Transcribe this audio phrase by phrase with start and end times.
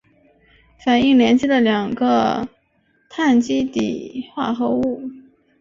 [0.83, 2.49] 反应连接了两个
[3.11, 5.11] 羰基底物化合物。